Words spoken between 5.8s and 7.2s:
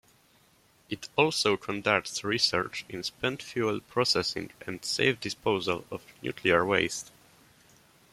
of nuclear waste.